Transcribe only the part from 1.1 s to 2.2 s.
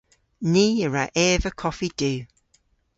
eva koffi du.